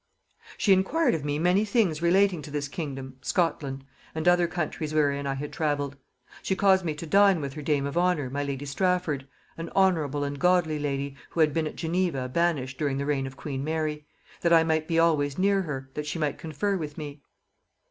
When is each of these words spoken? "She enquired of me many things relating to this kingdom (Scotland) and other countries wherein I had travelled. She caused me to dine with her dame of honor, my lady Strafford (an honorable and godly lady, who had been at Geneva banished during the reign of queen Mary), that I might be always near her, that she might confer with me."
"She 0.57 0.73
enquired 0.73 1.13
of 1.13 1.23
me 1.23 1.37
many 1.37 1.63
things 1.63 2.01
relating 2.01 2.41
to 2.41 2.49
this 2.49 2.67
kingdom 2.67 3.17
(Scotland) 3.21 3.85
and 4.15 4.27
other 4.27 4.47
countries 4.47 4.95
wherein 4.95 5.27
I 5.27 5.35
had 5.35 5.53
travelled. 5.53 5.95
She 6.41 6.55
caused 6.55 6.83
me 6.83 6.95
to 6.95 7.05
dine 7.05 7.39
with 7.39 7.53
her 7.53 7.61
dame 7.61 7.85
of 7.85 7.95
honor, 7.99 8.27
my 8.31 8.43
lady 8.43 8.65
Strafford 8.65 9.27
(an 9.59 9.69
honorable 9.75 10.23
and 10.23 10.39
godly 10.39 10.79
lady, 10.79 11.17
who 11.29 11.39
had 11.41 11.53
been 11.53 11.67
at 11.67 11.75
Geneva 11.75 12.27
banished 12.27 12.79
during 12.79 12.97
the 12.97 13.05
reign 13.05 13.27
of 13.27 13.37
queen 13.37 13.63
Mary), 13.63 14.07
that 14.41 14.51
I 14.51 14.63
might 14.63 14.87
be 14.87 14.97
always 14.97 15.37
near 15.37 15.61
her, 15.61 15.91
that 15.93 16.07
she 16.07 16.17
might 16.17 16.39
confer 16.39 16.75
with 16.77 16.97
me." 16.97 17.21